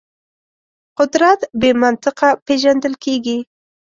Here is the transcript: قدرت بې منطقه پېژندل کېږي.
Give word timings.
قدرت 0.99 1.39
بې 1.59 1.71
منطقه 1.81 2.29
پېژندل 2.45 2.93
کېږي. 3.03 3.37